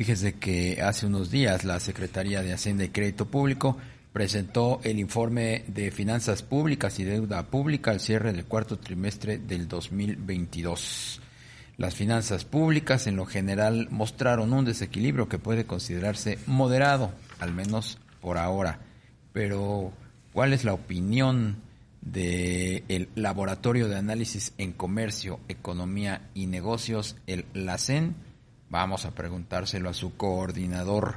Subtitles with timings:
[0.00, 3.76] Fíjese que hace unos días la Secretaría de Hacienda y Crédito Público
[4.14, 9.68] presentó el informe de finanzas públicas y deuda pública al cierre del cuarto trimestre del
[9.68, 11.20] 2022.
[11.76, 17.98] Las finanzas públicas en lo general mostraron un desequilibrio que puede considerarse moderado, al menos
[18.22, 18.78] por ahora.
[19.34, 19.92] Pero,
[20.32, 21.56] ¿cuál es la opinión
[22.00, 28.29] del Laboratorio de Análisis en Comercio, Economía y Negocios, el LACEN?
[28.70, 31.16] Vamos a preguntárselo a su coordinador,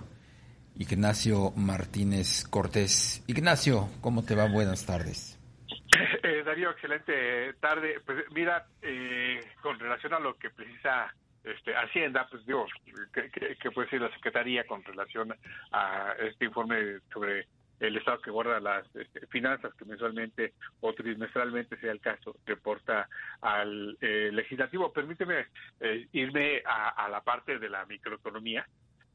[0.76, 3.24] Ignacio Martínez Cortés.
[3.28, 4.48] Ignacio, ¿cómo te va?
[4.48, 5.40] Buenas tardes.
[6.26, 8.00] Eh, Darío, excelente tarde.
[8.06, 12.66] Pues mira, eh, con relación a lo que precisa este, Hacienda, pues digo,
[13.12, 15.36] que, puede ser la Secretaría con relación
[15.74, 17.46] a este informe sobre
[17.88, 23.10] el Estado que guarda las este, finanzas que mensualmente o trimestralmente, sea el caso, reporta
[23.42, 24.94] al eh, legislativo.
[24.94, 25.48] Permíteme
[25.80, 28.66] eh, irme a, la parte de la microeconomía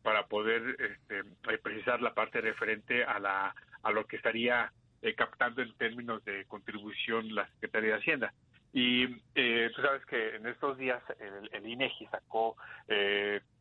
[0.03, 4.73] para poder este, eh, precisar la parte referente a, la, a lo que estaría
[5.17, 8.35] captando en términos de contribución la Secretaría de Hacienda.
[8.73, 12.57] Y tú sabes que en estos días el, el INEGI sacó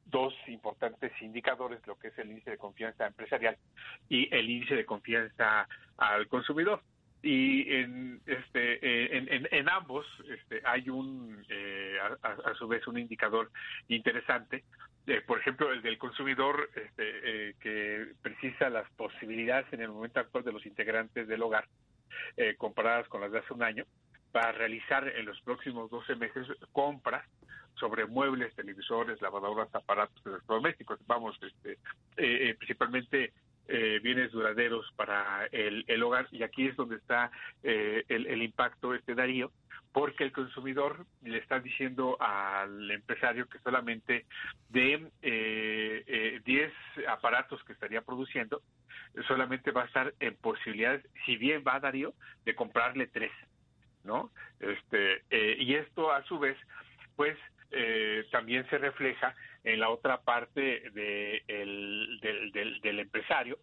[0.09, 3.57] dos importantes indicadores, lo que es el índice de confianza empresarial
[4.09, 6.81] y el índice de confianza al consumidor.
[7.23, 13.51] Y en, este, eh, en, ambos este, hay un, eh, a, su vez, un indicador
[13.87, 14.63] interesante.
[15.07, 20.43] Eh, por ejemplo, el del consumidor este, que precisa las posibilidades en el momento actual
[20.43, 21.67] de los integrantes del hogar
[22.57, 23.85] comparadas con las de hace un año
[24.31, 27.25] para realizar en los próximos 12 meses compras
[27.79, 31.77] sobre muebles, televisores, lavadoras, aparatos electrodomésticos, vamos, este, eh,
[32.17, 33.33] eh, principalmente
[33.67, 36.27] eh, bienes duraderos para el, hogar.
[36.31, 37.31] Y aquí es donde está
[37.63, 39.51] el, impacto este Darío
[39.91, 44.25] porque el consumidor le está diciendo al empresario que solamente
[44.69, 46.73] de 10
[47.07, 48.61] aparatos que estaría produciendo
[49.27, 52.13] solamente va a estar en posibilidades si bien va Darío
[52.45, 53.31] de comprarle tres
[54.07, 55.21] no este
[55.59, 56.57] y esto a su vez
[57.15, 57.37] pues
[57.71, 63.57] eh, también se refleja en la otra parte de del, empresario,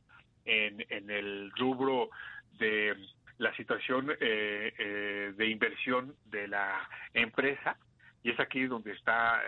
[0.44, 2.10] en, en, el rubro
[2.58, 2.94] de
[3.38, 7.78] la situación eh, eh, de inversión de la empresa,
[8.22, 9.42] y es aquí donde está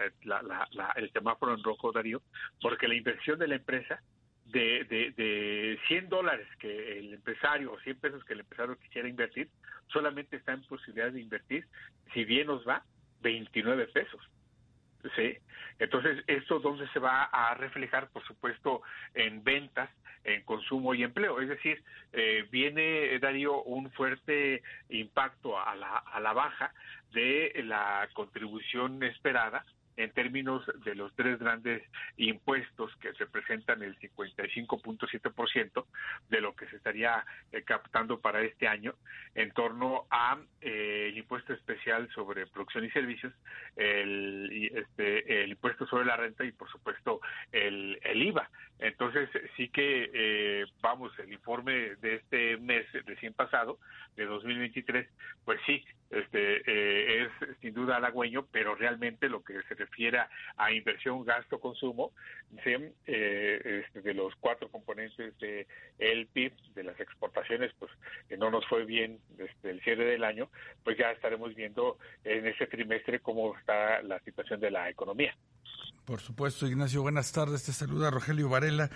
[0.96, 2.22] el semáforo en rojo, Darío,
[2.60, 4.00] porque la inversión de la empresa
[4.46, 9.08] de, de, de 100 dólares que el empresario o 100 pesos que el empresario quisiera
[9.08, 9.48] invertir,
[9.88, 11.66] solamente está en posibilidad de invertir,
[12.12, 12.84] si bien nos va,
[13.22, 14.20] 29 pesos.
[15.14, 15.36] ¿sí?
[15.78, 18.08] Entonces, ¿esto dónde se va a reflejar?
[18.10, 18.82] Por supuesto,
[19.14, 19.90] en ventas,
[20.24, 21.40] en consumo y empleo.
[21.40, 21.82] Es decir,
[22.12, 26.72] eh, viene, Darío, un fuerte impacto a la, a la baja
[27.12, 29.64] de la contribución esperada
[29.96, 31.82] en términos de los tres grandes
[32.16, 35.84] impuestos que representan el 55.7%
[36.28, 38.94] de lo que se estaría eh, captando para este año
[39.34, 43.32] en torno a eh, el impuesto especial sobre producción y servicios,
[43.76, 47.20] el, este, el impuesto sobre la renta y por supuesto
[47.52, 48.50] el, el IVA.
[48.78, 53.78] Entonces sí que eh, vamos el informe de este mes recién pasado
[54.16, 55.08] de 2023,
[55.44, 60.20] pues sí este eh, es sin duda halagüeño, pero realmente lo que se refiere
[60.56, 62.12] a inversión, gasto, consumo,
[62.64, 65.66] eh, este, de los cuatro componentes de
[65.98, 67.90] el PIB, de las exportaciones, pues
[68.28, 70.48] que no nos fue bien desde el cierre del año,
[70.84, 75.36] pues ya estaremos viendo en ese trimestre cómo está la situación de la economía.
[76.04, 77.64] Por supuesto, Ignacio, buenas tardes.
[77.64, 78.90] Te saluda Rogelio Varela.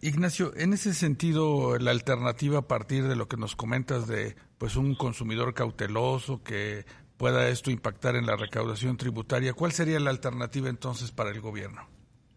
[0.00, 4.76] Ignacio, en ese sentido, la alternativa a partir de lo que nos comentas de pues
[4.76, 6.84] un consumidor cauteloso que
[7.16, 11.86] pueda esto impactar en la recaudación tributaria, ¿cuál sería la alternativa entonces para el gobierno?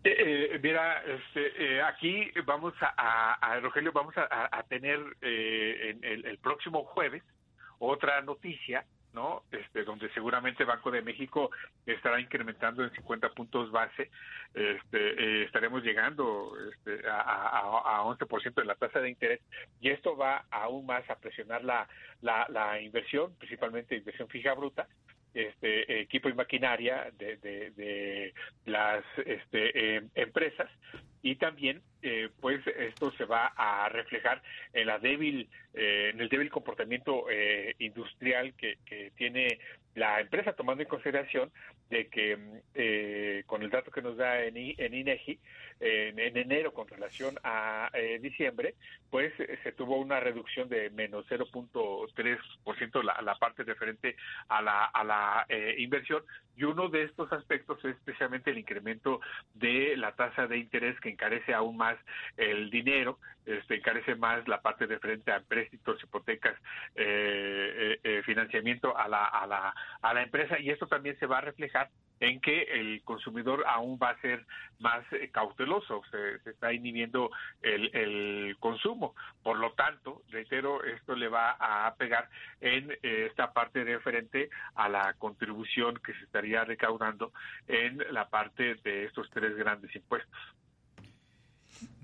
[0.03, 0.15] Eh,
[0.53, 7.23] eh, mira, este, eh, aquí vamos a, Rogelio, vamos a, tener el, el, próximo jueves
[7.79, 9.43] otra noticia ¿no?
[9.51, 11.49] Este, donde seguramente Banco de México
[11.85, 14.11] estará incrementando en 50 puntos base,
[14.53, 19.41] este, eh, estaremos llegando este, a, a, a 11% de la tasa de interés
[19.79, 21.87] y esto va aún más a presionar la,
[22.21, 24.87] la, la inversión, principalmente inversión fija bruta,
[25.35, 28.33] este, equipo y maquinaria de, de,
[28.65, 30.69] las este, em, empresas.
[31.21, 34.41] Y también eh, pues esto se va a reflejar
[34.73, 39.59] en la débil eh, en el débil comportamiento eh, industrial que, que, tiene
[39.95, 41.51] la empresa tomando en consideración
[41.89, 45.39] de que con el dato que nos da en, en INEGI
[45.79, 47.89] en, enero con relación a
[48.21, 48.75] diciembre
[49.09, 49.33] pues
[49.63, 54.15] se tuvo una reducción de menos 0.3% la, la parte referente
[54.49, 55.45] a la a la
[55.77, 56.23] inversión.
[56.57, 59.19] Y uno de estos aspectos es especialmente el incremento
[59.53, 61.97] de la tasa de interés que encarece aún más
[62.37, 66.55] el dinero, este, encarece más la parte referente a préstitos, hipotecas,
[66.95, 70.59] eh, eh, eh, financiamiento a la, a, la, a la empresa.
[70.59, 71.89] Y esto también se va a reflejar
[72.19, 74.45] en que el consumidor aún va a ser
[74.79, 77.29] más eh, cauteloso, se, está inhibiendo
[77.61, 79.15] el, el, consumo.
[79.43, 82.29] Por lo tanto, reitero, esto le va a pegar
[82.61, 87.31] en eh, esta parte referente a la contribución que se estaría recaudando
[87.67, 90.39] en la parte de estos tres grandes impuestos.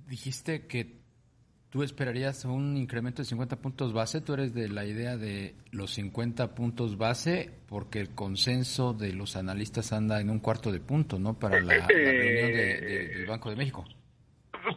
[0.08, 1.01] Dijiste que
[1.72, 4.20] ¿Tú esperarías un incremento de 50 puntos base?
[4.20, 7.50] ¿Tú eres de la idea de los 50 puntos base?
[7.70, 11.40] Porque el consenso de los analistas anda en un cuarto de punto, ¿no?
[11.40, 13.86] Para la, reunión del Banco de México.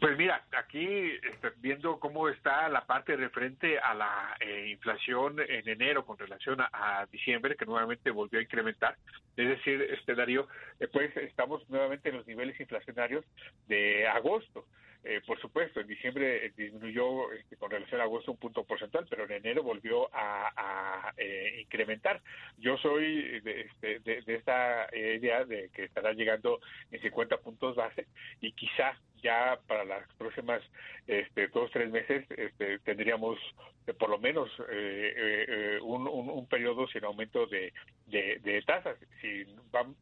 [0.01, 0.87] Pues mira, aquí
[1.31, 6.61] este, viendo cómo está la parte referente a la eh, inflación en enero con relación
[6.61, 8.97] a, diciembre, que nuevamente volvió a incrementar,
[9.37, 10.47] es decir, este Darío,
[10.79, 13.25] eh, pues estamos nuevamente en los niveles inflacionarios
[13.67, 14.65] de agosto.
[15.07, 19.07] Eh, por supuesto, en diciembre eh, disminuyó este, con relación a agosto un punto porcentual,
[19.09, 22.23] pero en enero volvió a, eh, incrementar.
[22.57, 26.61] Yo soy de, este, de, esta idea de que estará llegando
[26.91, 28.07] en 50 puntos base
[28.41, 30.63] y quizá ya para las próximas
[31.07, 33.39] este, dos tres meses este, tendríamos
[33.87, 35.15] eh, por lo menos eh,
[35.49, 37.73] eh, un, un, periodo sin aumento de,
[38.07, 38.97] de, tasas.
[39.21, 39.45] Si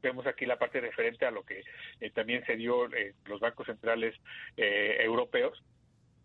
[0.02, 1.62] vemos aquí la parte referente a lo que
[2.12, 4.14] también se dio en los bancos centrales
[4.56, 5.62] europeos,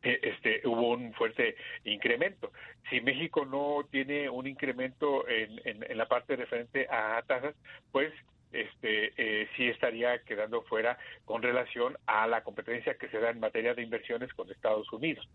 [0.02, 2.52] este, hubo un fuerte incremento.
[2.90, 7.56] Si México no tiene un incremento en, en la parte referente a tasas,
[7.92, 8.14] pues
[8.52, 13.40] este, eh, sí estaría quedando fuera con relación a la competencia que se da en
[13.40, 15.28] materia de inversiones con Estados Unidos.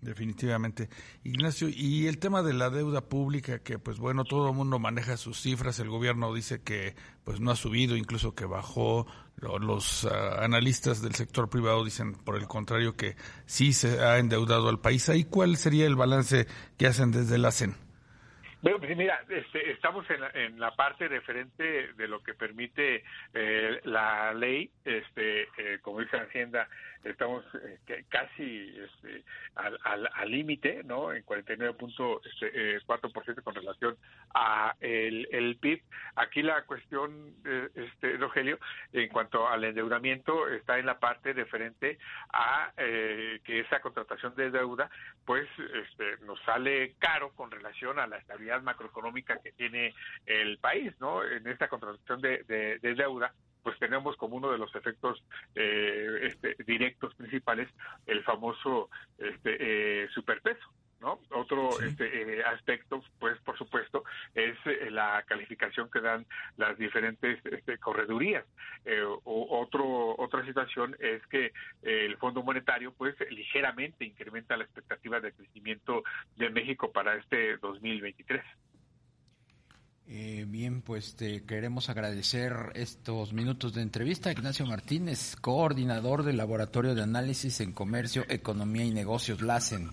[0.00, 0.88] Definitivamente.
[1.24, 5.16] Ignacio, y el tema de la deuda pública, que pues bueno, todo el mundo maneja
[5.16, 9.06] sus cifras, el gobierno dice que pues no ha subido, incluso que bajó,
[9.40, 13.14] los ah, analistas del sector privado dicen por el contrario que
[13.46, 15.08] sí se ha endeudado al país.
[15.08, 16.46] ¿Y cuál sería el balance
[16.76, 17.74] que hacen desde la CEN?
[18.60, 23.04] Bueno, pues mira, este, estamos en la, en la, parte referente de lo que permite
[23.32, 26.68] eh, la ley, este, eh, como dice Hacienda,
[27.04, 29.24] estamos eh, casi este,
[29.54, 31.12] al límite, ¿no?
[31.12, 33.96] En 49.4% este, con relación
[34.34, 35.82] a el, el, PIB.
[36.16, 37.34] Aquí la cuestión,
[37.74, 38.58] este, Rogelio,
[38.92, 41.98] en cuanto al endeudamiento, está en la parte referente
[42.32, 44.90] a que esa contratación de deuda,
[45.24, 49.94] pues, este, nos sale caro con relación a la estabilidad macroeconómica que tiene
[50.26, 51.24] el país, ¿no?
[51.24, 53.32] En esta contratación de, de, deuda,
[53.68, 55.22] pues tenemos como uno de los efectos
[55.54, 57.68] eh, este, directos principales
[58.06, 58.88] el famoso
[59.18, 60.66] este, eh, superpeso.
[61.00, 61.20] ¿No?
[61.30, 64.02] Otro este, eh, aspecto, pues por supuesto,
[64.34, 64.56] es
[64.90, 66.26] la calificación que dan
[66.56, 68.44] las diferentes este, corredurías.
[69.22, 76.02] otro, otra situación es que el Fondo Monetario, pues ligeramente incrementa la expectativa de crecimiento
[76.34, 78.42] de México para este 2023.
[80.10, 84.32] Eh, bien, pues te queremos agradecer estos minutos de entrevista.
[84.32, 89.90] Ignacio Martínez, coordinador del Laboratorio de Análisis en Comercio, Economía y Negocios, LACEN.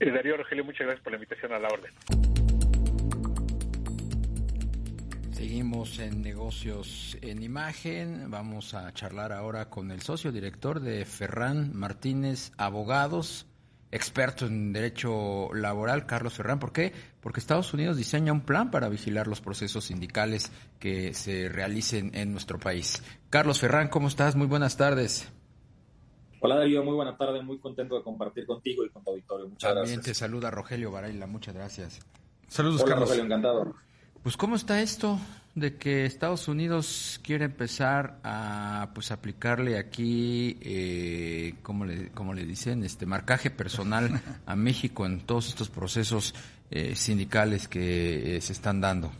[0.00, 1.92] Eh, Darío Rogelio, muchas gracias por la invitación a la orden.
[5.30, 8.30] Seguimos en negocios en imagen.
[8.30, 13.46] Vamos a charlar ahora con el socio director de Ferran Martínez Abogados
[13.92, 16.58] experto en derecho laboral, Carlos Ferrán.
[16.58, 16.92] ¿Por qué?
[17.20, 22.32] Porque Estados Unidos diseña un plan para vigilar los procesos sindicales que se realicen en
[22.32, 23.02] nuestro país.
[23.30, 24.36] Carlos Ferrán, ¿cómo estás?
[24.36, 25.30] Muy buenas tardes.
[26.42, 29.48] Hola Darío, muy buena tarde, muy contento de compartir contigo y con tu auditorio.
[29.48, 30.04] Muchas También gracias.
[30.04, 32.00] te saluda Rogelio Baraila, muchas gracias.
[32.48, 33.08] Saludos, Carlos.
[33.08, 33.74] Rogelio, encantado.
[34.22, 35.18] Pues cómo está esto
[35.54, 42.44] de que Estados Unidos quiere empezar a pues aplicarle aquí, eh, como le, como le
[42.44, 46.34] dicen, este marcaje personal a México en todos estos procesos
[46.70, 49.10] eh, sindicales que eh, se están dando.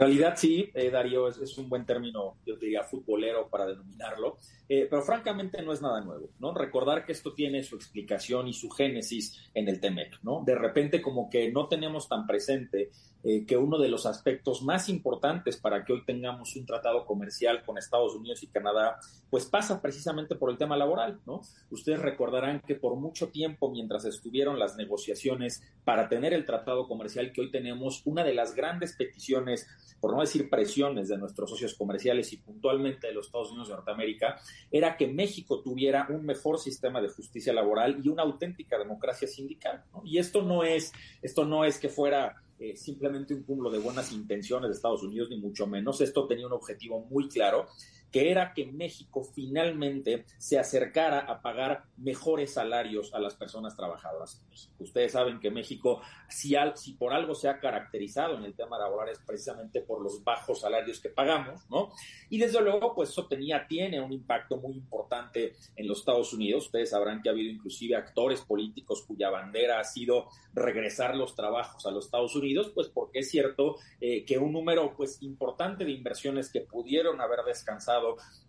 [0.00, 4.38] En realidad sí, eh, Darío, es, un buen término, yo diría, futbolero para denominarlo,
[4.72, 6.54] eh, pero francamente no es nada nuevo, ¿no?
[6.54, 10.44] Recordar que esto tiene su explicación y su génesis en el TEMEC, ¿no?
[10.46, 12.92] De repente como que no tenemos tan presente
[13.24, 17.64] eh, que uno de los aspectos más importantes para que hoy tengamos un tratado comercial
[17.64, 21.42] con Estados Unidos y Canadá, pues pasa precisamente por el tema laboral, ¿no?
[21.70, 27.32] Ustedes recordarán que por mucho tiempo, mientras estuvieron las negociaciones para tener el tratado comercial
[27.32, 29.66] que hoy tenemos, una de las grandes peticiones,
[30.00, 33.74] por no decir presiones de nuestros socios comerciales y puntualmente de los Estados Unidos de
[33.74, 39.28] Norteamérica, era que México tuviera un mejor sistema de justicia laboral y una auténtica democracia
[39.28, 40.02] sindical, ¿no?
[40.04, 44.12] Y esto no es, esto no es que fuera eh, simplemente un cúmulo de buenas
[44.12, 46.00] intenciones de Estados Unidos, ni mucho menos.
[46.00, 47.68] Esto tenía un objetivo muy claro
[48.10, 54.42] que era que México finalmente se acercara a pagar mejores salarios a las personas trabajadoras.
[54.78, 59.10] Ustedes saben que México, si, si por algo se ha caracterizado en el tema laboral,
[59.10, 61.90] es precisamente por los bajos salarios que pagamos, ¿no?
[62.28, 66.66] Y desde luego, pues eso tenía, tiene un impacto muy importante en los Estados Unidos.
[66.66, 71.86] Ustedes sabrán que ha habido inclusive actores políticos cuya bandera ha sido regresar los trabajos
[71.86, 75.92] a los Estados Unidos, pues porque es cierto eh, que un número pues importante de
[75.92, 77.99] inversiones que pudieron haber descansado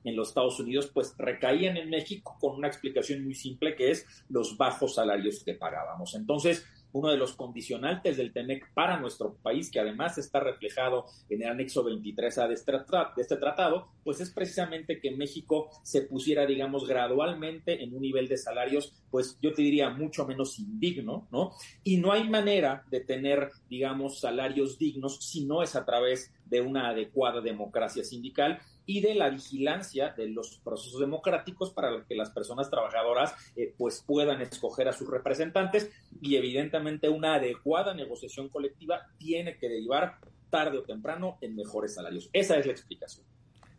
[0.03, 4.05] en los Estados Unidos, pues recaían en México con una explicación muy simple que es
[4.29, 6.15] los bajos salarios que pagábamos.
[6.15, 11.41] Entonces, uno de los condicionantes del TEMEC para nuestro país, que además está reflejado en
[11.41, 16.46] el anexo 23A de este, de este tratado, pues es precisamente que México se pusiera,
[16.46, 21.51] digamos, gradualmente en un nivel de salarios, pues yo te diría mucho menos indigno, ¿no?
[21.84, 26.62] Y no hay manera de tener, digamos, salarios dignos si no es a través de
[26.62, 28.60] una adecuada democracia sindical
[28.91, 34.03] y de la vigilancia de los procesos democráticos para que las personas trabajadoras eh, pues
[34.05, 35.89] puedan escoger a sus representantes
[36.21, 40.17] y evidentemente una adecuada negociación colectiva tiene que derivar
[40.50, 42.29] tarde o temprano en mejores salarios.
[42.33, 43.25] Esa es la explicación.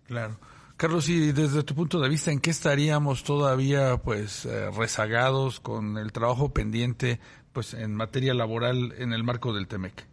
[0.06, 0.38] Claro.
[0.78, 5.98] Carlos, y desde tu punto de vista, ¿en qué estaríamos todavía pues eh, rezagados con
[5.98, 7.20] el trabajo pendiente
[7.52, 10.11] pues en materia laboral en el marco del TEMEC?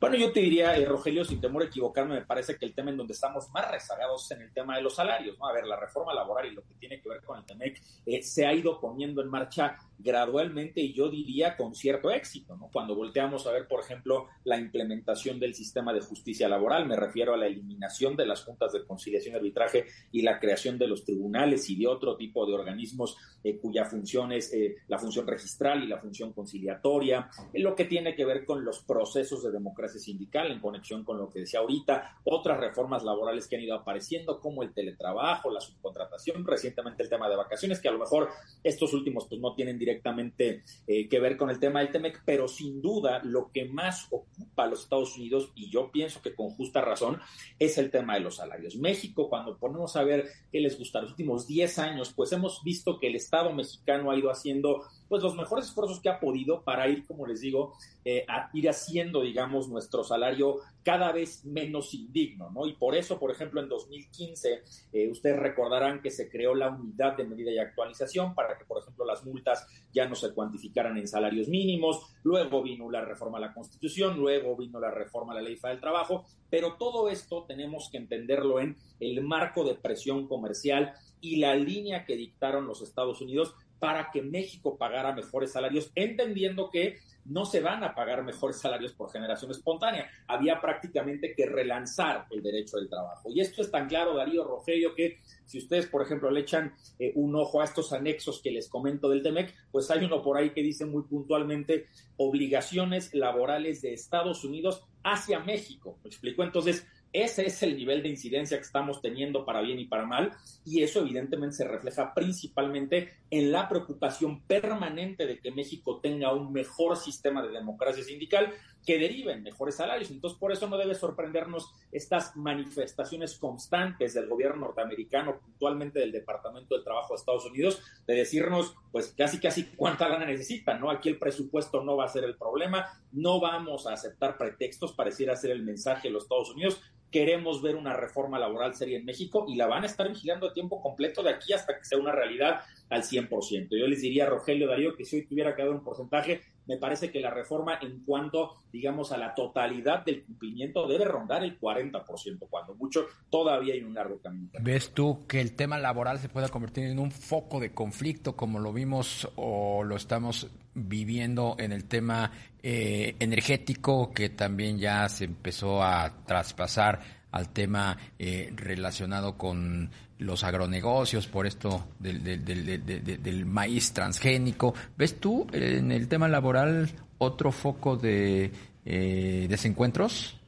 [0.00, 2.90] Bueno, yo te diría, eh, Rogelio, sin temor a equivocarme, me parece que el tema
[2.90, 5.46] en donde estamos más rezagados es en el tema de los salarios, ¿no?
[5.46, 8.22] A ver, la reforma laboral y lo que tiene que ver con el TEMEC eh,
[8.22, 12.68] se ha ido poniendo en marcha gradualmente y yo diría con cierto éxito, ¿no?
[12.72, 17.34] Cuando volteamos a ver, por ejemplo, la implementación del sistema de justicia laboral, me refiero
[17.34, 21.04] a la eliminación de las juntas de conciliación y arbitraje y la creación de los
[21.04, 24.52] tribunales y de otro tipo de organismos eh, cuya función es
[24.88, 29.42] la función registral y la función conciliatoria, lo que tiene que ver con los procesos
[29.42, 33.62] de democracia sindical en conexión con lo que decía ahorita, otras reformas laborales que han
[33.62, 37.98] ido apareciendo, como el teletrabajo, la subcontratación, recientemente el tema de vacaciones, que a lo
[37.98, 38.28] mejor
[38.62, 42.48] estos últimos pues no tienen directamente eh, que ver con el tema del TEMEC, pero
[42.48, 46.50] sin duda lo que más ocupa a los Estados Unidos, y yo pienso que con
[46.50, 47.20] justa razón,
[47.58, 48.76] es el tema de los salarios.
[48.76, 52.98] México, cuando ponemos a ver qué les gusta los últimos 10 años, pues hemos visto
[52.98, 56.88] que el Estado mexicano ha ido haciendo pues los mejores esfuerzos que ha podido para
[56.88, 57.74] ir, como les digo,
[58.04, 62.64] eh, a ir haciendo, digamos, nuestro salario cada vez menos indigno, ¿no?
[62.64, 64.62] Y por eso, por ejemplo, en 2015,
[64.92, 68.80] eh, ustedes recordarán que se creó la unidad de medida y actualización para que, por
[68.80, 73.40] ejemplo, las multas ya no se cuantificaran en salarios mínimos, luego vino la reforma a
[73.40, 77.88] la Constitución, luego vino la reforma a la Ley del Trabajo, pero todo esto tenemos
[77.90, 83.20] que entenderlo en el marco de presión comercial y la línea que dictaron los Estados
[83.20, 88.58] Unidos para que México pagara mejores salarios, entendiendo que no se van a pagar mejores
[88.58, 90.10] salarios por generación espontánea.
[90.26, 93.30] Había prácticamente que relanzar el derecho del trabajo.
[93.30, 97.12] Y esto es tan claro, Darío Rogelio, que si ustedes, por ejemplo, le echan eh,
[97.14, 100.50] un ojo a estos anexos que les comento del TEMEC, pues hay uno por ahí
[100.50, 105.98] que dice muy puntualmente obligaciones laborales de Estados Unidos hacia México.
[106.02, 106.42] ¿Me explico?
[106.42, 110.32] Entonces, ese es el nivel de incidencia que estamos teniendo para bien y para mal,
[110.64, 116.52] y eso evidentemente se refleja principalmente en la preocupación permanente de que México tenga un
[116.52, 118.52] mejor sistema de democracia sindical
[118.84, 120.10] que derive en mejores salarios.
[120.10, 126.74] Entonces, por eso no debe sorprendernos estas manifestaciones constantes del gobierno norteamericano, puntualmente del Departamento
[126.74, 130.90] del Trabajo de Estados Unidos, de decirnos, pues casi, casi cuánta lana necesitan, ¿no?
[130.90, 135.36] Aquí el presupuesto no va a ser el problema, no vamos a aceptar pretextos, pareciera
[135.36, 139.46] ser el mensaje de los Estados Unidos, queremos ver una reforma laboral seria en México
[139.48, 142.12] y la van a estar vigilando a tiempo completo de aquí hasta que sea una
[142.12, 143.68] realidad al 100%.
[143.70, 146.76] Yo les diría a Rogelio Darío que si hoy tuviera que dar un porcentaje, me
[146.76, 151.58] parece que la reforma en cuanto, digamos, a la totalidad del cumplimiento debe rondar el
[151.58, 154.50] 40%, cuando mucho todavía hay un largo camino.
[154.60, 158.58] ¿Ves tú que el tema laboral se pueda convertir en un foco de conflicto como
[158.58, 162.30] lo vimos o lo estamos viviendo en el tema
[162.62, 167.00] eh, energético que también ya se empezó a traspasar
[167.32, 174.74] al tema eh, relacionado con los agronegocios, por esto del, del, del, del, maíz transgénico.
[174.96, 178.52] ¿Ves tú en el tema laboral otro foco de
[178.84, 180.39] eh, desencuentros?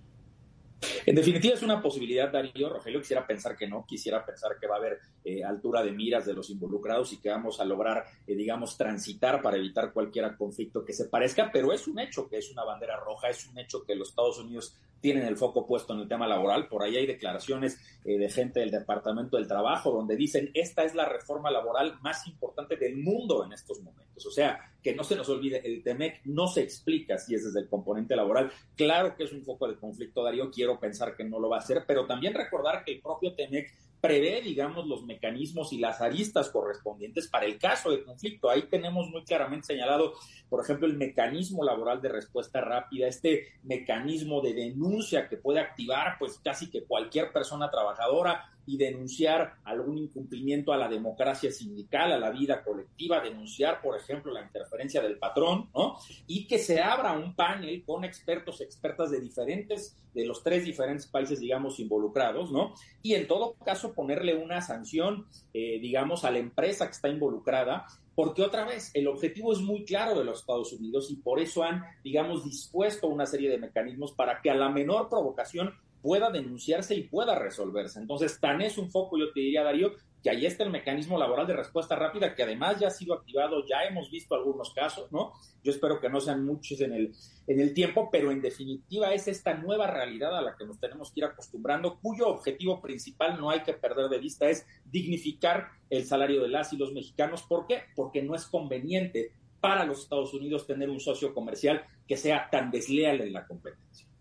[1.06, 2.68] En definitiva, es una posibilidad, Darío.
[2.68, 6.26] Rogelio quisiera pensar que no, quisiera pensar que va a haber eh, altura de miras
[6.26, 10.84] de los involucrados y que vamos a lograr, eh, digamos, transitar para evitar cualquier conflicto
[10.84, 13.84] que se parezca, pero es un hecho que es una bandera roja, es un hecho
[13.84, 16.68] que los Estados Unidos tienen el foco puesto en el tema laboral.
[16.68, 20.94] Por ahí hay declaraciones eh, de gente del Departamento del Trabajo donde dicen esta es
[20.94, 24.24] la reforma laboral más importante del mundo en estos momentos.
[24.24, 27.60] O sea, que no se nos olvide, el TEMEC no se explica si es desde
[27.60, 28.50] el componente laboral.
[28.76, 31.60] Claro que es un foco de conflicto, Darío, quiero pensar que no lo va a
[31.60, 33.72] hacer, pero también recordar que el propio TEMEC
[34.02, 38.50] prevé, digamos, los mecanismos y las aristas correspondientes para el caso de conflicto.
[38.50, 40.14] Ahí tenemos muy claramente señalado,
[40.48, 46.16] por ejemplo, el mecanismo laboral de respuesta rápida, este mecanismo de denuncia que puede activar,
[46.18, 52.18] pues, casi que cualquier persona trabajadora y denunciar algún incumplimiento a la democracia sindical, a
[52.18, 55.96] la vida colectiva, denunciar, por ejemplo, la interferencia del patrón, ¿no?
[56.26, 61.06] Y que se abra un panel con expertos, expertas de diferentes, de los tres diferentes
[61.06, 62.74] países, digamos, involucrados, ¿no?
[63.02, 67.86] Y en todo caso ponerle una sanción, eh, digamos, a la empresa que está involucrada
[68.14, 71.62] porque otra vez el objetivo es muy claro de los Estados Unidos y por eso
[71.62, 76.94] han, digamos, dispuesto una serie de mecanismos para que a la menor provocación pueda denunciarse
[76.94, 78.00] y pueda resolverse.
[78.00, 79.92] Entonces, tan es un foco, yo te diría, Darío,
[80.22, 83.66] que ahí está el mecanismo laboral de respuesta rápida, que además ya ha sido activado,
[83.66, 85.32] ya hemos visto algunos casos, ¿no?
[85.64, 87.12] Yo espero que no sean muchos en el,
[87.48, 91.10] en el tiempo, pero en definitiva es esta nueva realidad a la que nos tenemos
[91.10, 96.04] que ir acostumbrando, cuyo objetivo principal no hay que perder de vista es dignificar el
[96.04, 97.42] salario de las y los mexicanos.
[97.42, 97.82] ¿Por qué?
[97.96, 102.70] Porque no es conveniente para los Estados Unidos tener un socio comercial que sea tan
[102.70, 104.11] desleal en la competencia.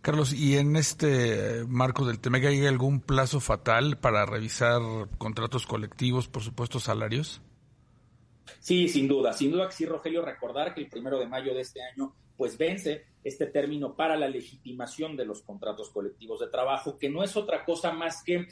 [0.00, 4.80] Carlos, ¿y en este marco del TEMEC hay algún plazo fatal para revisar
[5.18, 7.42] contratos colectivos, por supuesto salarios?
[8.60, 11.62] Sí, sin duda, sin duda que sí, Rogelio, recordar que el primero de mayo de
[11.62, 16.98] este año pues vence este término para la legitimación de los contratos colectivos de trabajo,
[16.98, 18.46] que no es otra cosa más que eh,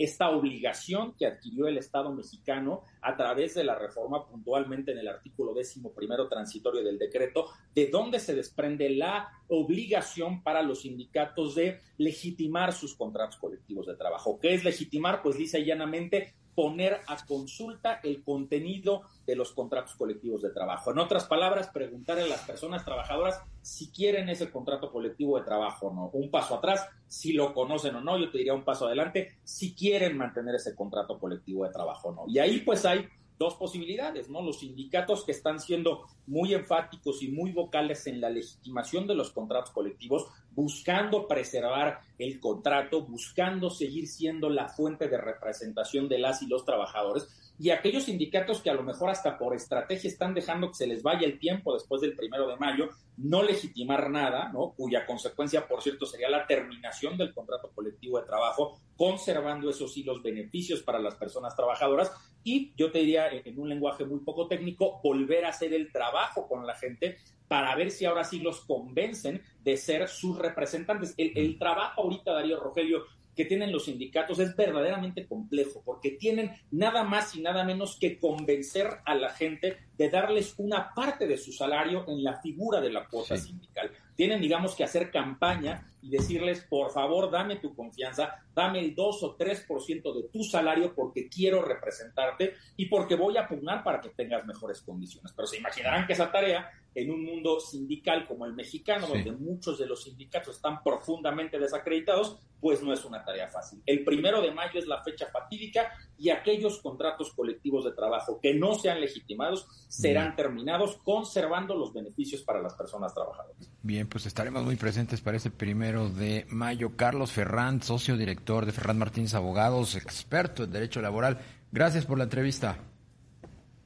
[0.00, 5.08] esta obligación que adquirió el Estado mexicano a través de la reforma puntualmente en el
[5.08, 11.54] artículo décimo primero transitorio del decreto, de donde se desprende la obligación para los sindicatos
[11.54, 14.38] de legitimar sus contratos colectivos de trabajo.
[14.40, 15.22] ¿Qué es legitimar?
[15.22, 20.90] Pues dice llanamente poner a consulta el contenido de los contratos colectivos de trabajo.
[20.90, 25.88] En otras palabras, preguntarle a las personas trabajadoras si quieren ese contrato colectivo de trabajo
[25.88, 26.10] o no.
[26.12, 29.74] Un paso atrás, si lo conocen o no, yo te diría un paso adelante, si
[29.74, 32.24] quieren mantener ese contrato colectivo de trabajo o no.
[32.28, 34.42] Y ahí pues hay dos posibilidades, ¿no?
[34.42, 39.30] Los sindicatos que están siendo muy enfáticos y muy vocales en la legitimación de los
[39.30, 46.42] contratos colectivos, buscando preservar el contrato, buscando seguir siendo la fuente de representación de las
[46.42, 50.68] y los trabajadores, y aquellos sindicatos que a lo mejor hasta por estrategia están dejando
[50.68, 54.74] que se les vaya el tiempo después del primero de mayo, no legitimar nada, ¿no?
[54.76, 60.02] cuya consecuencia, por cierto, sería la terminación del contrato colectivo de trabajo, conservando esos sí
[60.02, 62.10] los beneficios para las personas trabajadoras
[62.42, 66.46] y yo te diría en un lenguaje muy poco técnico, volver a hacer el trabajo
[66.48, 67.16] con la gente
[67.48, 71.14] para ver si ahora sí los convencen de ser sus representantes.
[71.16, 76.52] El, el trabajo ahorita, Darío Rogelio, que tienen los sindicatos es verdaderamente complejo, porque tienen
[76.70, 81.36] nada más y nada menos que convencer a la gente de darles una parte de
[81.36, 83.90] su salario en la figura de la cuota sindical.
[84.14, 89.22] Tienen, digamos, que hacer campaña y decirles, por favor, dame tu confianza, dame el 2
[89.22, 94.10] o 3% de tu salario porque quiero representarte y porque voy a pugnar para que
[94.10, 95.32] tengas mejores condiciones.
[95.34, 99.78] Pero se imaginarán que esa tarea en un mundo sindical como el mexicano, donde muchos
[99.78, 103.82] de los sindicatos están profundamente desacreditados, pues no es una tarea fácil.
[103.84, 108.54] El primero de mayo es la fecha fatídica y aquellos contratos colectivos de trabajo que
[108.54, 113.70] no sean legitimados serán terminados conservando los beneficios para las personas trabajadoras.
[113.82, 115.50] Bien, pues estaremos muy presentes para ese
[115.94, 116.96] primero de mayo.
[116.96, 121.38] Carlos Ferrán, socio director de Ferrán Martínez Abogados, experto en derecho laboral.
[121.70, 122.76] Gracias por la entrevista.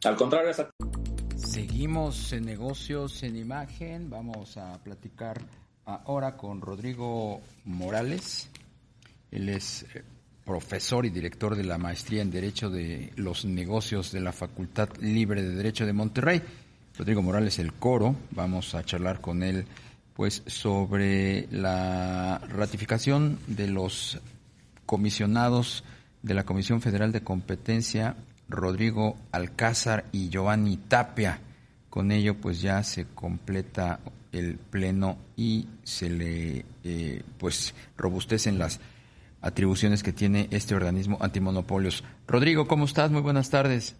[0.04, 0.52] Al contrario,
[1.36, 4.08] Seguimos en negocios en imagen.
[4.08, 5.38] Vamos a platicar
[5.84, 8.48] ahora con Rodrigo Morales.
[9.30, 10.02] Él es eh,
[10.46, 15.42] profesor y director de la maestría en Derecho de los Negocios de la Facultad Libre
[15.42, 16.42] de Derecho de Monterrey.
[16.96, 18.16] Rodrigo Morales, el coro.
[18.30, 19.66] Vamos a charlar con él
[20.18, 24.20] pues sobre la ratificación de los
[24.84, 25.84] comisionados
[26.22, 28.16] de la Comisión Federal de Competencia,
[28.48, 31.38] Rodrigo Alcázar y Giovanni Tapia,
[31.88, 34.00] con ello pues ya se completa
[34.32, 38.80] el pleno y se le eh, pues robustecen las
[39.40, 42.02] atribuciones que tiene este organismo antimonopolios.
[42.26, 43.12] Rodrigo, ¿cómo estás?
[43.12, 43.96] Muy buenas tardes.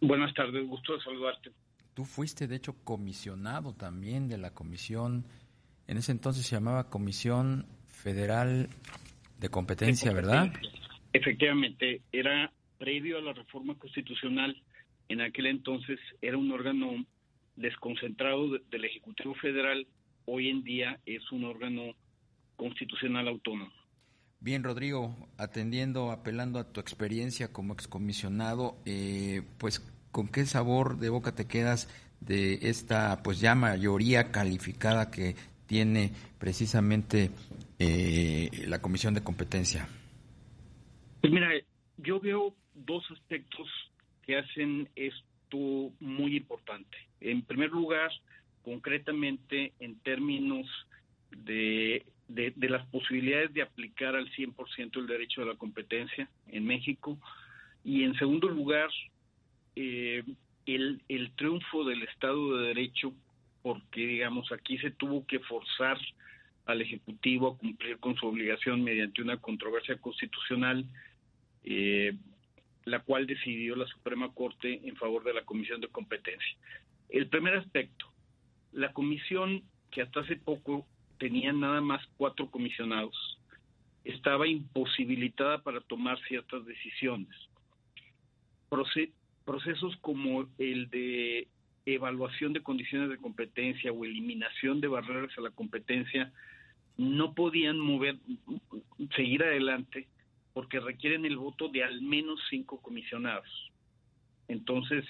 [0.00, 1.52] Buenas tardes, gusto de saludarte.
[1.96, 5.24] Tú fuiste, de hecho, comisionado también de la comisión,
[5.86, 8.68] en ese entonces se llamaba Comisión Federal
[9.40, 10.52] de Competencia, ¿verdad?
[11.14, 14.62] Efectivamente, era previo a la reforma constitucional,
[15.08, 17.02] en aquel entonces era un órgano
[17.56, 19.86] desconcentrado del Ejecutivo Federal,
[20.26, 21.94] hoy en día es un órgano
[22.56, 23.72] constitucional autónomo.
[24.38, 29.80] Bien, Rodrigo, atendiendo, apelando a tu experiencia como excomisionado, eh, pues,
[30.16, 36.10] ¿con qué sabor de boca te quedas de esta, pues, ya mayoría calificada que tiene
[36.38, 37.30] precisamente
[37.78, 39.86] eh, la Comisión de Competencia?
[41.20, 41.50] Pues mira,
[41.98, 43.68] yo veo dos aspectos
[44.22, 46.96] que hacen esto muy importante.
[47.20, 48.10] En primer lugar,
[48.62, 50.66] concretamente en términos
[51.30, 57.18] de de, las posibilidades de aplicar al 100% el derecho de la competencia en México.
[57.84, 58.88] Y en segundo lugar,
[59.76, 60.24] eh,
[60.66, 63.12] el, el triunfo del Estado de Derecho,
[63.62, 65.98] porque digamos aquí se tuvo que forzar
[66.66, 70.84] al Ejecutivo a cumplir con su obligación mediante una controversia constitucional,
[71.62, 72.14] eh,
[72.84, 76.56] la cual decidió la Suprema Corte en favor de la Comisión de Competencia.
[77.08, 78.06] El primer aspecto,
[78.72, 80.86] la comisión que hasta hace poco
[81.18, 83.38] tenían nada más cuatro comisionados,
[84.04, 87.34] estaba imposibilitada para tomar ciertas decisiones.
[89.46, 91.48] Procesos como el de
[91.86, 96.32] evaluación de condiciones de competencia o eliminación de barreras a la competencia
[96.98, 98.16] no podían mover,
[99.14, 100.08] seguir adelante
[100.52, 103.48] porque requieren el voto de al menos cinco comisionados.
[104.48, 105.04] Entonces,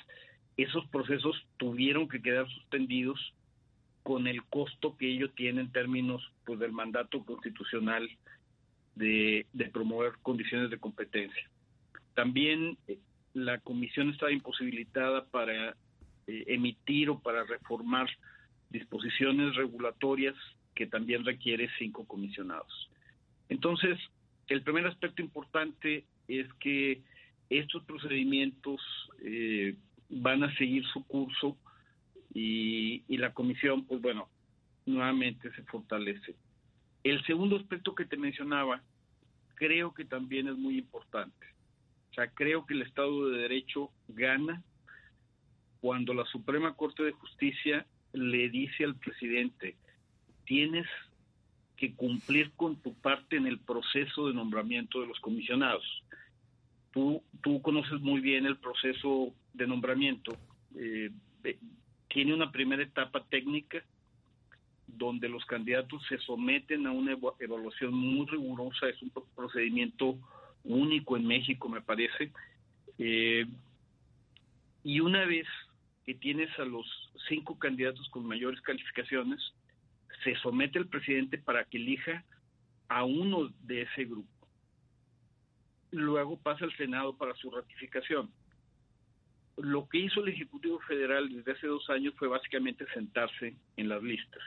[0.57, 3.33] esos procesos tuvieron que quedar suspendidos
[4.03, 8.09] con el costo que ello tiene en términos pues del mandato constitucional
[8.95, 11.51] de, promover condiciones de competencia.
[12.15, 12.99] También eh,
[13.37, 15.77] la comisión estaba imposibilitada para
[16.27, 18.09] eh, emitir o para reformar
[18.71, 20.35] disposiciones regulatorias
[20.75, 22.91] que también requiere cinco comisionados.
[23.51, 23.99] Entonces,
[24.49, 27.03] el primer aspecto importante es que
[27.51, 28.81] estos procedimientos
[29.23, 29.77] eh,
[30.09, 31.59] van a seguir su curso
[32.33, 34.29] y, la comisión, pues bueno,
[34.87, 36.35] nuevamente se fortalece.
[37.05, 38.83] El segundo aspecto que te mencionaba,
[39.57, 41.56] creo que también es muy importante.
[42.17, 44.63] Sea, creo que el Estado de Derecho gana
[45.83, 49.77] cuando la Suprema Corte de Justicia le dice al presidente,
[50.47, 50.87] tienes
[51.77, 55.85] que cumplir con tu parte en el proceso de nombramiento de los comisionados.
[56.91, 60.39] Tú, tú conoces muy bien el proceso de nombramiento.
[60.75, 61.11] Eh,
[62.09, 63.85] tiene una primera etapa técnica
[64.87, 70.19] donde los candidatos se someten a una evaluación muy rigurosa, es un procedimiento
[70.67, 72.33] único en México, me parece.
[72.99, 73.47] Eh,
[74.85, 75.47] y una vez
[76.05, 76.87] que tienes a los
[77.29, 79.41] cinco candidatos con mayores calificaciones,
[80.23, 82.25] se somete el presidente para que elija
[82.89, 84.29] a uno de ese grupo.
[85.91, 88.31] Luego pasa al Senado para su ratificación
[89.57, 94.03] lo que hizo el Ejecutivo Federal desde hace dos años fue básicamente sentarse en las
[94.03, 94.43] listas.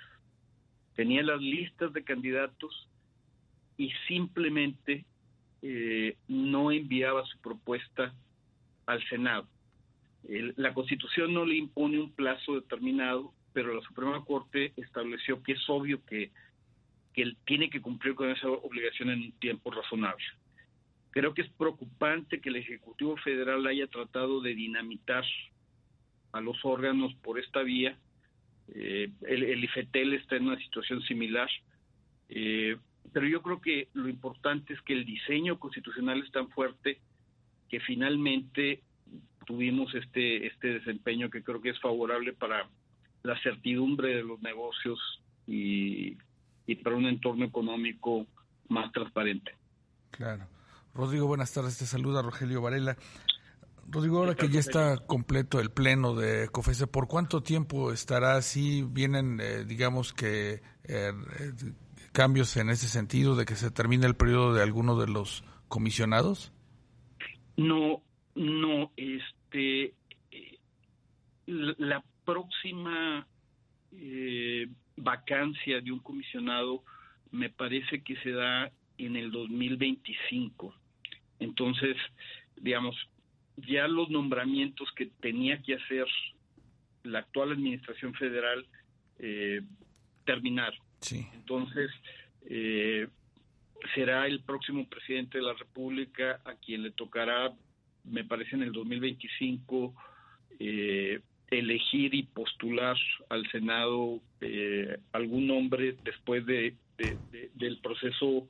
[0.96, 2.88] Tenía las listas de candidatos
[3.78, 5.06] y simplemente
[5.62, 8.14] eh, no enviaba su propuesta
[8.86, 9.48] al Senado.
[10.24, 15.70] la Constitución no le impone un plazo determinado, pero la Suprema Corte estableció que es
[15.70, 16.32] obvio que,
[17.16, 20.24] él tiene que cumplir con esa obligación en un tiempo razonable.
[21.12, 25.26] Creo que es preocupante que el Ejecutivo Federal haya tratado de dinamitar
[26.32, 27.98] a los órganos por esta vía.
[28.74, 31.50] Eh, el, IFETEL está en una situación similar.
[32.30, 32.78] Eh,
[33.12, 37.00] pero yo creo que lo importante es que el diseño constitucional es tan fuerte
[37.70, 38.84] que finalmente
[39.46, 42.70] tuvimos este, este desempeño que creo que es favorable para
[43.24, 45.00] la certidumbre de los negocios
[45.48, 46.18] y,
[46.68, 48.28] y para un entorno económico
[48.68, 49.56] más transparente.
[50.12, 50.48] Claro.
[50.94, 51.78] Rodrigo, buenas tardes.
[51.78, 52.98] Te saluda Rogelio Varela.
[53.92, 58.84] Rodrigo, ahora que ya está completo el pleno de COFESE, ¿por cuánto tiempo estará así?
[58.84, 61.12] ¿Vienen, eh, digamos que, eh,
[62.12, 66.52] cambios en ese sentido de que se termine el periodo de alguno de los comisionados?
[67.58, 68.02] No,
[68.36, 69.94] no, este,
[71.46, 73.28] la próxima
[73.92, 76.84] eh, vacancia de un comisionado
[77.32, 80.74] me parece que se da en el 2025.
[81.40, 81.96] Entonces,
[82.58, 82.96] digamos,
[83.58, 86.06] ya los nombramientos que tenía que hacer
[87.04, 88.66] la actual administración federal
[89.20, 89.62] eh,
[90.26, 90.74] terminar.
[91.34, 91.92] Entonces,
[92.50, 93.08] eh,
[93.94, 97.54] será el próximo presidente de la República a quien le tocará,
[98.04, 99.94] me parece, en el 2025,
[100.60, 102.98] eh, elegir y postular
[103.30, 106.76] al Senado eh, algún hombre después de,
[107.56, 108.48] del proceso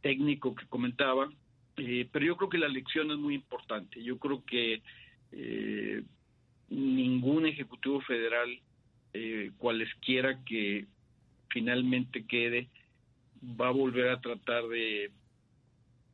[0.00, 1.30] técnico que comentaba.
[1.76, 4.02] Eh, pero yo creo que la elección es muy importante.
[4.02, 4.82] Yo creo que
[6.68, 8.58] ningún ejecutivo federal,
[9.58, 10.86] cualesquiera que
[11.50, 12.68] finalmente quede,
[13.42, 15.10] va a volver a tratar de,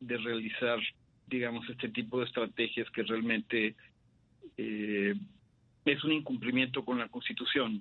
[0.00, 0.78] de realizar,
[1.26, 3.76] digamos, este tipo de estrategias que realmente
[4.56, 5.14] eh,
[5.84, 7.80] es un incumplimiento con la Constitución.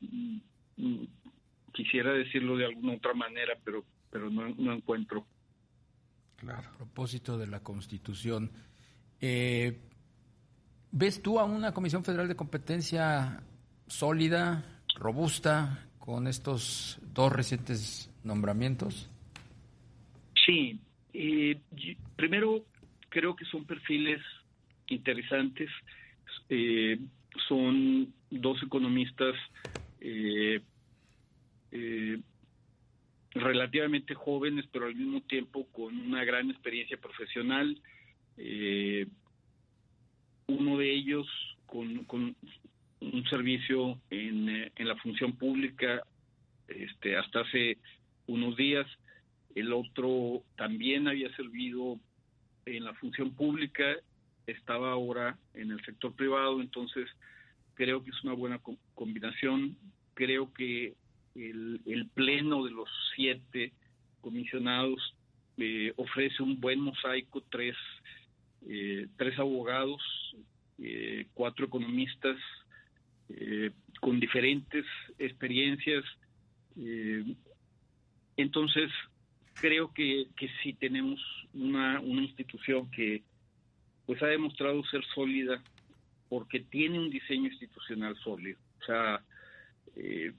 [1.74, 5.26] Quisiera decirlo de alguna otra manera, pero, pero no, no encuentro.
[6.38, 6.70] Claro.
[6.70, 8.52] A propósito de la Constitución,
[9.22, 9.80] eh,
[10.92, 13.42] ¿ves tú a una Comisión Federal de Competencia
[13.88, 19.10] sólida, robusta, con estos dos recientes nombramientos?
[20.46, 20.80] Sí,
[22.16, 22.64] primero
[23.10, 24.22] creo que son perfiles
[24.88, 25.70] interesantes.
[26.50, 27.00] Eh,
[27.48, 29.36] son dos economistas
[30.00, 30.62] eh,
[31.72, 32.20] eh,
[33.32, 37.82] relativamente jóvenes, pero al mismo tiempo con una gran experiencia profesional.
[38.38, 39.08] Eh,
[40.48, 41.28] uno de ellos
[41.66, 42.36] con,
[43.14, 46.04] un servicio en, en, la función pública
[46.68, 47.78] este, hasta hace
[48.28, 48.88] unos días.
[49.54, 52.00] El otro también había servido
[52.66, 53.96] en la función pública
[54.48, 57.10] estaba ahora en el sector privado, entonces
[57.74, 58.60] creo que es una buena
[58.94, 59.76] combinación.
[60.14, 60.94] Creo que
[61.36, 63.74] el, pleno de los siete
[64.22, 65.16] comisionados
[65.58, 67.76] eh, ofrece un buen mosaico, tres,
[68.68, 70.02] eh, tres abogados,
[70.80, 72.38] eh, cuatro economistas
[74.02, 74.86] con diferentes
[75.18, 76.04] experiencias.
[78.38, 78.92] entonces,
[79.56, 81.20] creo que, que sí tenemos
[81.54, 83.24] una, una institución que
[84.06, 85.64] pues ha demostrado ser sólida
[86.30, 88.60] porque tiene un diseño institucional sólido.
[88.82, 89.24] O sea,
[89.96, 90.34] eh,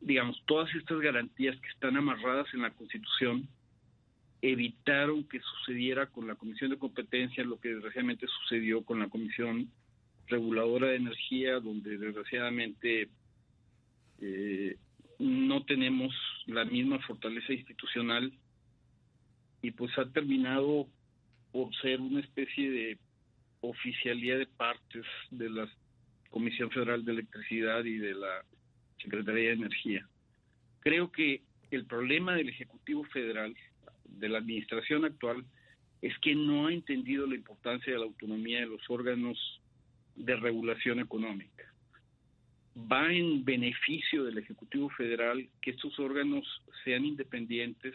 [0.00, 3.48] digamos, todas estas garantías que están amarradas en la Constitución
[4.40, 9.70] evitaron que sucediera con la Comisión de Competencia lo que desgraciadamente sucedió con la Comisión
[10.28, 13.08] Reguladora de Energía, donde desgraciadamente
[14.20, 14.76] eh,
[15.18, 16.14] no tenemos
[16.46, 18.32] la misma fortaleza institucional
[19.62, 20.88] y pues ha terminado
[21.52, 22.98] por ser una especie de
[23.60, 25.68] oficialía de partes de la
[26.30, 28.44] Comisión Federal de Electricidad y de la
[29.00, 30.08] Secretaría de Energía.
[30.80, 33.54] Creo que el problema del Ejecutivo Federal,
[34.04, 35.44] de la administración actual,
[36.00, 39.61] es que no ha entendido la importancia de la autonomía de los órganos
[40.16, 41.72] de regulación económica.
[42.76, 46.44] Va en beneficio del Ejecutivo Federal que estos órganos
[46.84, 47.94] sean independientes,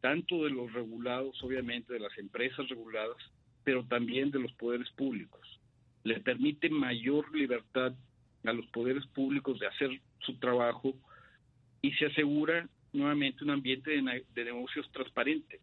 [0.00, 3.18] tanto de los regulados, obviamente, de las empresas reguladas,
[3.64, 5.60] pero también de los poderes públicos.
[6.04, 7.92] Le permite mayor libertad
[8.44, 10.94] a los poderes públicos de hacer su trabajo
[11.82, 15.60] y se asegura nuevamente un ambiente de, negocios transparente.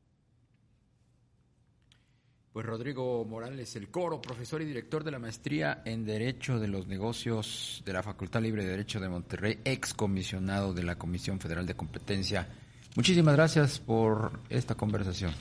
[2.58, 6.88] Pues Rodrigo Morales, el coro, profesor y director de la maestría en Derecho de los
[6.88, 11.68] Negocios de la Facultad Libre de Derecho de Monterrey, ex comisionado de la Comisión Federal
[11.68, 12.50] de Competencia
[12.96, 15.34] Muchísimas gracias por esta conversación.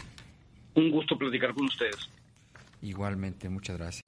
[0.75, 1.97] Un gusto platicar con ustedes.
[2.83, 4.03] Igualmente, muchas gracias.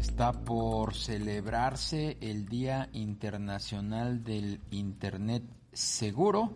[0.00, 5.42] Está por celebrarse el Día Internacional del Internet
[5.74, 6.54] Seguro.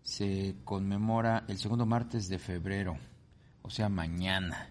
[0.00, 2.96] Se conmemora el segundo martes de febrero,
[3.60, 4.70] o sea, mañana.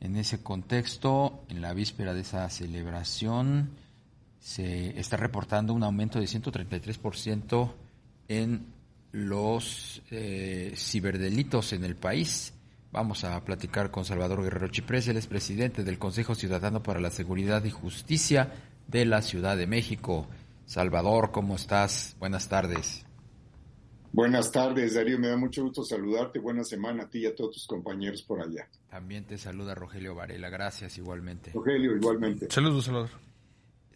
[0.00, 3.70] En ese contexto, en la víspera de esa celebración,
[4.40, 7.72] se está reportando un aumento de 133%
[8.28, 8.66] en
[9.12, 12.52] los eh, ciberdelitos en el país.
[12.92, 17.10] Vamos a platicar con Salvador Guerrero Chiprés, él es presidente del Consejo Ciudadano para la
[17.10, 18.52] Seguridad y Justicia
[18.86, 20.26] de la Ciudad de México.
[20.66, 22.16] Salvador, ¿cómo estás?
[22.18, 23.05] Buenas tardes.
[24.12, 25.18] Buenas tardes, Darío.
[25.18, 26.38] Me da mucho gusto saludarte.
[26.38, 28.68] Buena semana a ti y a todos tus compañeros por allá.
[28.88, 30.48] También te saluda Rogelio Varela.
[30.48, 31.50] Gracias igualmente.
[31.52, 32.48] Rogelio, igualmente.
[32.50, 33.10] Saludos, Salvador.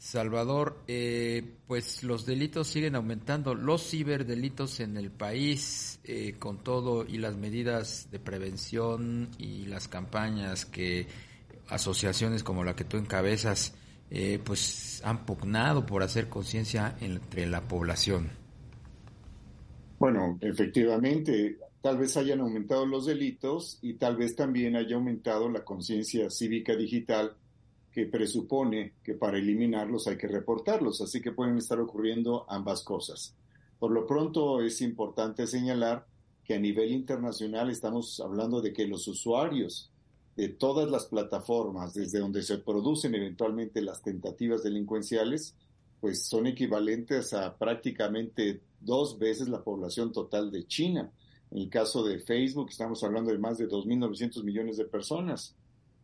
[0.00, 7.04] Salvador, eh, pues los delitos siguen aumentando, los ciberdelitos en el país, eh, con todo
[7.06, 11.06] y las medidas de prevención y las campañas que
[11.68, 13.74] asociaciones como la que tú encabezas,
[14.10, 18.39] eh, pues han pugnado por hacer conciencia entre la población.
[20.00, 25.62] Bueno, efectivamente, tal vez hayan aumentado los delitos y tal vez también haya aumentado la
[25.62, 27.36] conciencia cívica digital
[27.92, 33.34] que presupone que para eliminarlos hay que reportarlos, así que pueden estar ocurriendo ambas cosas.
[33.78, 36.06] Por lo pronto es importante señalar
[36.44, 39.90] que a nivel internacional estamos hablando de que los usuarios
[40.34, 45.54] de todas las plataformas, desde donde se producen eventualmente las tentativas delincuenciales,
[46.00, 51.10] pues son equivalentes a prácticamente dos veces la población total de China.
[51.50, 55.54] En el caso de Facebook estamos hablando de más de 2.900 millones de personas.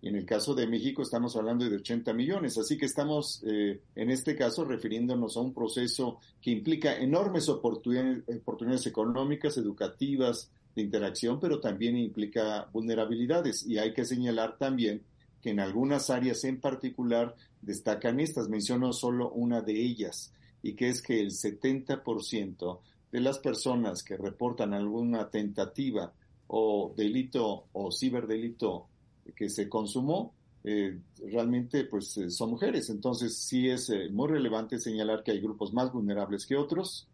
[0.02, 2.58] Y en el caso de México estamos hablando de 80 millones.
[2.58, 8.22] Así que estamos, eh, en este caso, refiriéndonos a un proceso que implica enormes oportunidades,
[8.40, 13.66] oportunidades económicas, educativas, de interacción, pero también implica vulnerabilidades.
[13.66, 15.02] Y hay que señalar también
[15.40, 18.48] que en algunas áreas en particular destacan estas.
[18.48, 20.32] Menciono solo una de ellas,
[20.66, 22.80] y que es que el 70%
[23.12, 26.12] de las personas que reportan alguna tentativa
[26.48, 28.88] o delito o ciberdelito
[29.36, 32.90] que se consumó, eh, realmente pues eh, son mujeres.
[32.90, 37.08] Entonces sí es eh, muy relevante señalar que hay grupos más vulnerables que otros.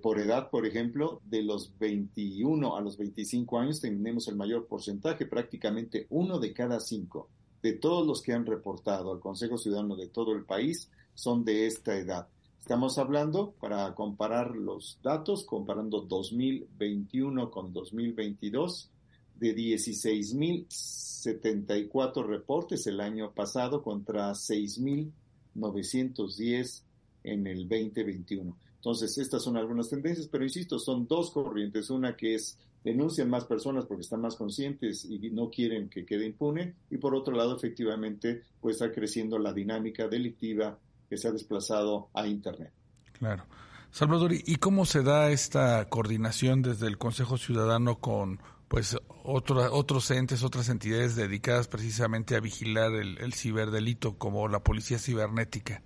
[0.00, 5.26] por edad, por ejemplo, de los 21 a los 25 años tenemos el mayor porcentaje,
[5.26, 7.28] prácticamente uno de cada cinco
[7.62, 11.66] de todos los que han reportado al Consejo Ciudadano de todo el país son de
[11.66, 12.26] esta edad.
[12.66, 18.90] Estamos hablando, para comparar los datos, comparando 2021 con 2022,
[19.36, 26.82] de 16.074 reportes el año pasado contra 6.910
[27.22, 28.58] en el 2021.
[28.74, 31.88] Entonces, estas son algunas tendencias, pero insisto, son dos corrientes.
[31.88, 36.26] Una que es denuncian más personas porque están más conscientes y no quieren que quede
[36.26, 36.74] impune.
[36.90, 42.08] Y por otro lado, efectivamente, pues está creciendo la dinámica delictiva que se ha desplazado
[42.14, 42.72] a Internet.
[43.18, 43.44] Claro.
[43.90, 50.42] Salvador, ¿y cómo se da esta coordinación desde el Consejo Ciudadano con pues otros entes,
[50.42, 55.82] otras entidades dedicadas precisamente a vigilar el, ciberdelito, como la Policía Cibernética?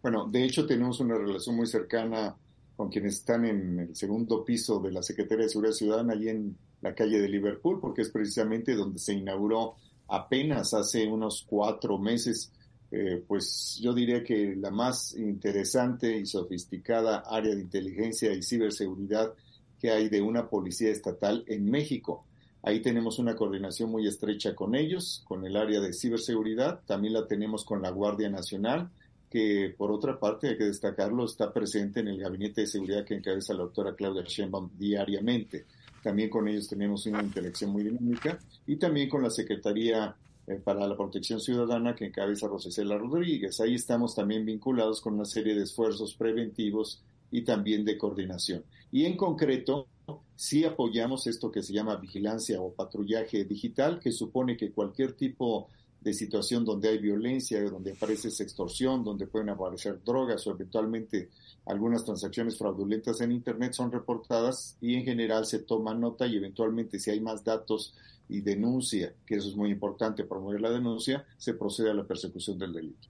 [0.00, 2.36] Bueno, de hecho tenemos una relación muy cercana
[2.76, 6.56] con quienes están en el segundo piso de la Secretaría de Seguridad Ciudadana, allí en
[6.80, 9.74] la calle de Liverpool, porque es precisamente donde se inauguró
[10.08, 12.52] apenas hace unos cuatro meses,
[12.90, 19.32] eh, pues yo diría que la más interesante y sofisticada área de inteligencia y ciberseguridad
[19.78, 22.26] que hay de una policía estatal en México.
[22.62, 27.26] Ahí tenemos una coordinación muy estrecha con ellos, con el área de ciberseguridad, también la
[27.26, 28.90] tenemos con la Guardia Nacional,
[29.30, 33.14] que por otra parte, hay que destacarlo, está presente en el gabinete de seguridad que
[33.14, 35.64] encabeza la doctora Claudia Sheinbaum diariamente.
[36.02, 40.14] También con ellos tenemos una interacción muy dinámica y también con la Secretaría
[40.56, 43.60] para la Protección Ciudadana que encabeza Rosicela Rodríguez.
[43.60, 48.64] Ahí estamos también vinculados con una serie de esfuerzos preventivos y también de coordinación.
[48.90, 49.86] Y en concreto,
[50.34, 55.68] sí apoyamos esto que se llama vigilancia o patrullaje digital, que supone que cualquier tipo
[55.68, 55.79] de
[56.12, 61.28] situación donde hay violencia, donde aparece extorsión, donde pueden aparecer drogas o eventualmente
[61.66, 66.98] algunas transacciones fraudulentas en Internet son reportadas y en general se toma nota y eventualmente
[66.98, 67.94] si hay más datos
[68.28, 72.58] y denuncia, que eso es muy importante, promover la denuncia, se procede a la persecución
[72.58, 73.08] del delito.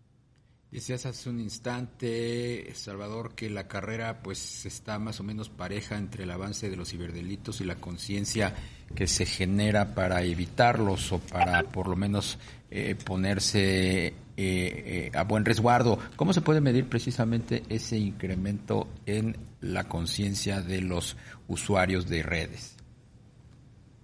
[0.73, 6.23] Decías hace un instante, Salvador, que la carrera pues está más o menos pareja entre
[6.23, 8.55] el avance de los ciberdelitos y la conciencia
[8.95, 12.39] que se genera para evitarlos o para por lo menos
[12.71, 15.99] eh, ponerse eh, eh, a buen resguardo.
[16.15, 21.17] ¿Cómo se puede medir precisamente ese incremento en la conciencia de los
[21.49, 22.80] usuarios de redes?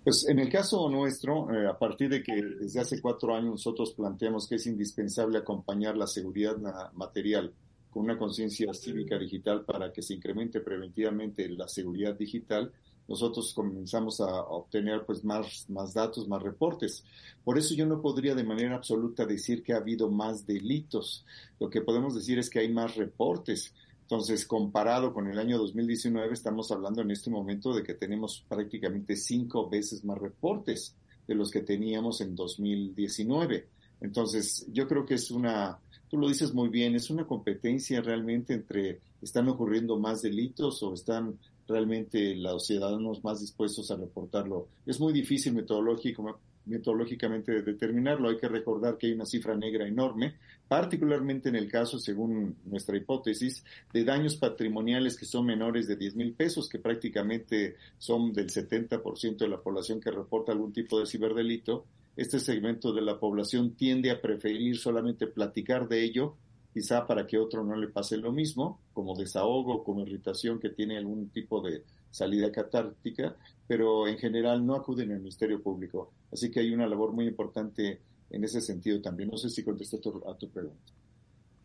[0.07, 3.93] Pues en el caso nuestro, eh, a partir de que desde hace cuatro años nosotros
[3.93, 6.57] planteamos que es indispensable acompañar la seguridad
[6.93, 7.53] material
[7.91, 12.71] con una conciencia cívica digital para que se incremente preventivamente la seguridad digital,
[13.09, 17.03] nosotros comenzamos a obtener pues más, más datos, más reportes.
[17.43, 21.27] Por eso yo no podría de manera absoluta decir que ha habido más delitos.
[21.59, 23.75] Lo que podemos decir es que hay más reportes.
[24.07, 29.17] Entonces, comparado con el año 2019, estamos hablando en este momento de que tenemos prácticamente
[29.17, 30.95] cinco veces más reportes
[31.27, 33.67] de los que teníamos en 2019.
[34.01, 38.55] Entonces, yo creo que es una, tú lo dices muy bien, es una competencia realmente
[38.55, 44.69] entre, ¿están ocurriendo más delitos o están realmente los ciudadanos más dispuestos a reportarlo?
[44.87, 48.29] Es muy difícil metodológico, metodológicamente determinarlo.
[48.29, 50.35] Hay que recordar que hay una cifra negra enorme,
[50.69, 56.17] particularmente en el caso, según nuestra hipótesis, de daños patrimoniales que son menores de 10
[56.17, 61.07] mil pesos, que prácticamente son del 70% de la población que reporta algún tipo de
[61.07, 61.87] ciberdelito.
[62.17, 66.35] Este segmento de la población tiende a preferir solamente platicar de ello,
[66.73, 70.99] quizá para que otro no le pase lo mismo, como desahogo, como irritación que tiene
[70.99, 71.83] algún tipo de
[72.17, 73.37] salida catártica,
[73.67, 76.13] pero en general no acuden al Ministerio Público.
[76.33, 78.01] Así que hay una labor muy importante
[78.31, 79.29] en ese sentido también.
[79.31, 80.93] No sé si contesté a tu pregunta.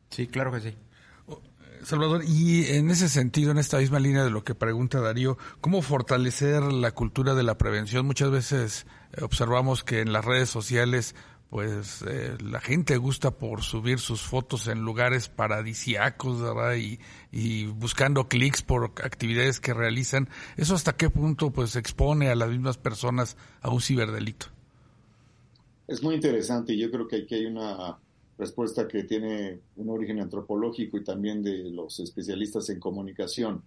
[0.09, 0.75] Sí, claro que sí.
[1.83, 5.81] Salvador, y en ese sentido, en esta misma línea de lo que pregunta Darío, ¿cómo
[5.81, 8.05] fortalecer la cultura de la prevención?
[8.05, 11.15] Muchas veces eh, observamos que en las redes sociales
[11.51, 16.75] pues eh, la gente gusta por subir sus fotos en lugares paradisiacos, ¿verdad?
[16.77, 16.97] Y,
[17.29, 20.29] y buscando clics por actividades que realizan.
[20.55, 24.45] ¿Eso hasta qué punto pues expone a las mismas personas a un ciberdelito?
[25.89, 27.97] Es muy interesante y yo creo que aquí hay una
[28.37, 33.61] respuesta que tiene un origen antropológico y también de los especialistas en comunicación.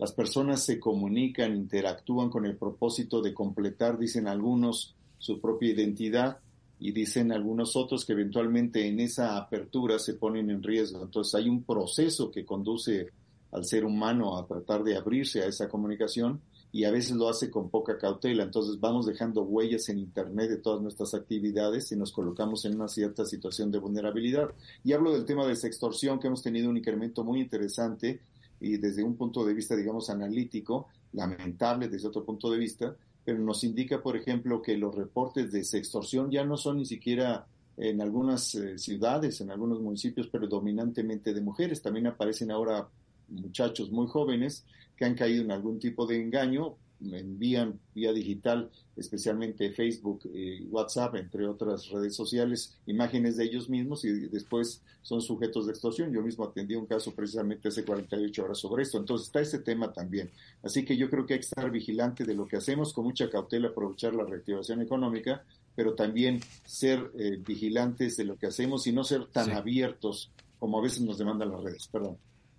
[0.00, 6.40] Las personas se comunican, interactúan con el propósito de completar, dicen algunos, su propia identidad
[6.80, 11.02] y dicen algunos otros que eventualmente en esa apertura se ponen en riesgo.
[11.02, 13.08] Entonces hay un proceso que conduce
[13.50, 17.50] al ser humano a tratar de abrirse a esa comunicación y a veces lo hace
[17.50, 18.44] con poca cautela.
[18.44, 22.88] Entonces vamos dejando huellas en Internet de todas nuestras actividades y nos colocamos en una
[22.88, 24.50] cierta situación de vulnerabilidad.
[24.84, 28.20] Y hablo del tema de sextorsión, que hemos tenido un incremento muy interesante
[28.60, 33.38] y desde un punto de vista, digamos, analítico, lamentable desde otro punto de vista, pero
[33.38, 37.46] nos indica, por ejemplo, que los reportes de sextorsión ya no son ni siquiera
[37.76, 41.80] en algunas eh, ciudades, en algunos municipios, pero dominantemente de mujeres.
[41.80, 42.88] También aparecen ahora
[43.28, 44.64] muchachos muy jóvenes
[44.96, 51.14] que han caído en algún tipo de engaño, envían vía digital, especialmente Facebook, y WhatsApp,
[51.16, 56.12] entre otras redes sociales, imágenes de ellos mismos y después son sujetos de extorsión.
[56.12, 58.98] Yo mismo atendí un caso precisamente hace 48 horas sobre esto.
[58.98, 60.30] Entonces está este tema también.
[60.62, 63.30] Así que yo creo que hay que estar vigilante de lo que hacemos, con mucha
[63.30, 65.44] cautela aprovechar la reactivación económica,
[65.74, 70.78] pero también ser eh, vigilantes de lo que hacemos y no ser tan abiertos como
[70.78, 71.88] a veces nos demandan las redes.
[71.88, 72.18] Perdón.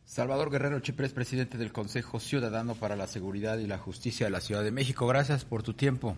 [0.09, 4.41] Salvador Guerrero Chipres, presidente del Consejo Ciudadano para la Seguridad y la Justicia de la
[4.41, 5.05] Ciudad de México.
[5.05, 6.17] Gracias por tu tiempo.